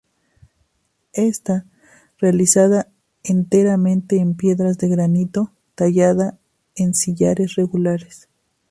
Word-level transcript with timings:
Está 1.13 1.67
realizada 2.17 2.87
enteramente 3.21 4.17
en 4.17 4.33
piedra 4.33 4.73
de 4.73 4.87
granito, 4.87 5.51
tallada 5.75 6.39
en 6.75 6.95
sillares 6.95 7.53
regulares. 7.53 8.27